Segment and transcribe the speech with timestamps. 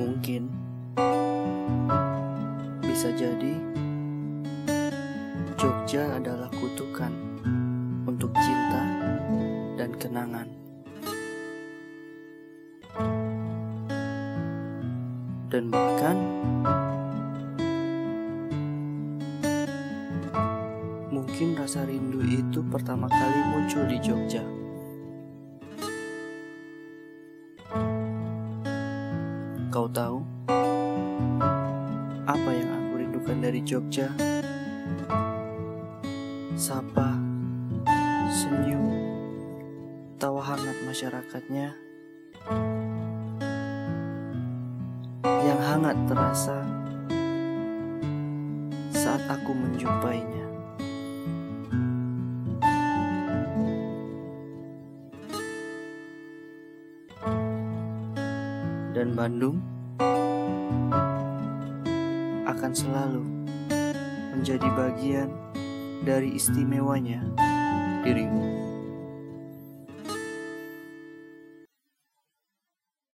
[0.00, 0.48] Mungkin
[2.80, 3.52] bisa jadi
[5.60, 7.12] Jogja adalah kutukan
[8.08, 8.80] untuk cinta
[9.76, 10.48] dan kenangan.
[15.52, 16.16] Dan bahkan
[21.12, 24.59] mungkin rasa rindu itu pertama kali muncul di Jogja.
[29.70, 30.18] Kau tahu
[32.26, 34.10] apa yang aku rindukan dari Jogja?
[36.58, 37.14] Sapa,
[38.34, 38.90] senyum,
[40.18, 41.70] tawa hangat masyarakatnya
[45.22, 46.66] yang hangat terasa
[48.90, 50.39] saat aku menjumpainya.
[58.90, 59.62] Dan Bandung
[62.46, 63.22] akan selalu
[64.34, 65.30] menjadi bagian
[66.02, 67.22] dari istimewanya
[68.02, 68.69] dirimu.